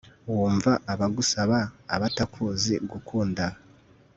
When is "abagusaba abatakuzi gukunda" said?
0.93-3.45